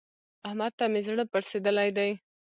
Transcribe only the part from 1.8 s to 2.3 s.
دی.